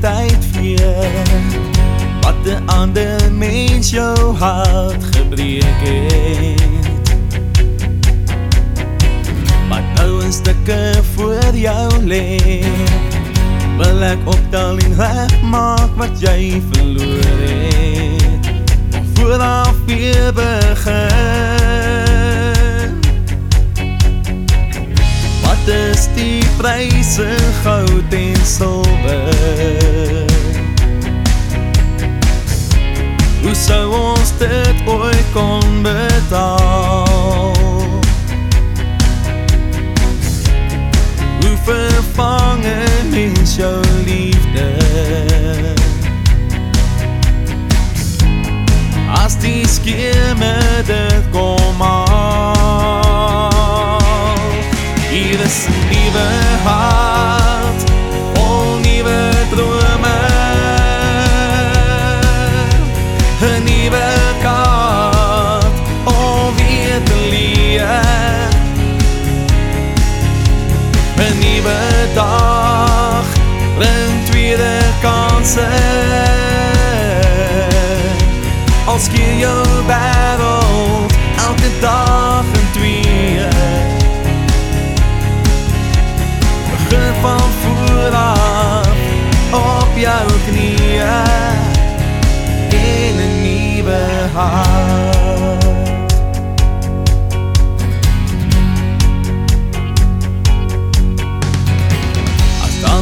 [0.00, 0.76] tyd vee
[2.20, 6.62] Wat de ander mens jou hart gebreek het.
[9.68, 13.02] Maar nou een stikke voor jou leef
[13.76, 18.52] Wil ek optel en wegmaak wat jy verloor het.
[19.14, 21.43] Vooraf weer begin
[26.64, 29.34] prijse goud en silver
[33.42, 37.52] Hoe sou ons dit ooit kon betaal?
[41.40, 44.68] Hoe vervang een mens jou liefde?
[49.20, 50.23] As die skeme
[55.90, 57.43] Hier is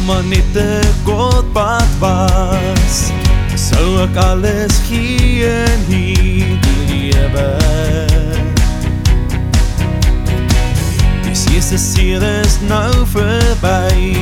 [0.05, 3.11] maar net een kort pad was
[3.55, 7.45] Sou ek alles gee in hierdie lewe.
[11.23, 14.17] Die seeste seer is nou verby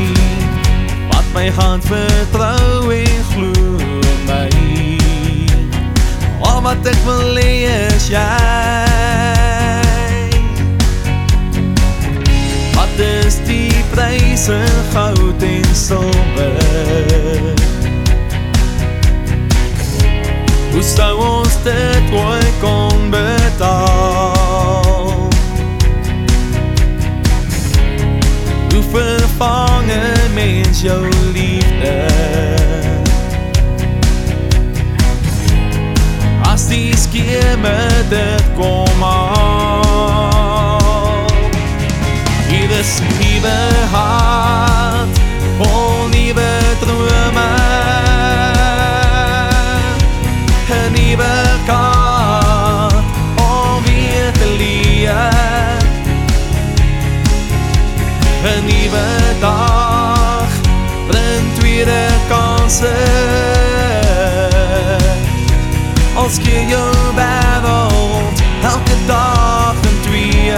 [1.09, 3.77] Wat my hand vertrou en glo
[4.11, 4.49] in my.
[6.41, 8.27] Al wat ek wil hee is jy.
[12.75, 13.70] Wat is die
[14.01, 16.53] prijs in goud en silver
[20.71, 23.67] Hoe sou ons dit ooit kon betaal?
[28.71, 32.05] Hoe vervang een mens jou liefde?
[36.41, 37.77] As die skeme
[38.09, 38.90] dit kom
[58.61, 60.49] Een nieuwe dag.
[61.07, 62.93] Bring tweede kansen
[66.15, 70.53] Als keer jou wereld Elke dag een twee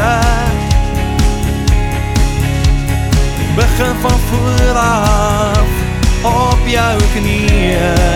[3.56, 5.68] Begin van vooraf
[6.22, 8.12] Op jouw knieën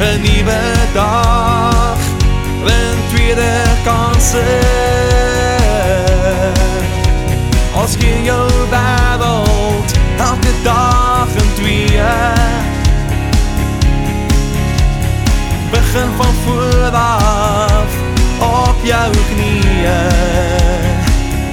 [0.00, 1.96] Een nieuwe dag
[2.64, 4.44] Een tweede kansen.
[7.74, 12.00] Als je jou wereld Elke dag een twee
[15.70, 17.94] Begin van vooraf
[18.38, 20.10] Op jouw knieën.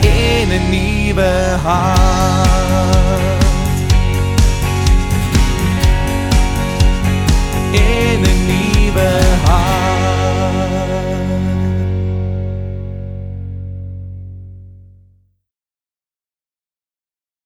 [0.01, 3.32] In een nieuwe hart